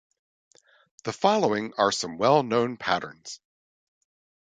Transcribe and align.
The 1.03 1.13
following 1.13 1.73
are 1.77 1.91
some 1.91 2.17
well 2.17 2.41
known 2.41 2.75
patterns. 2.75 3.39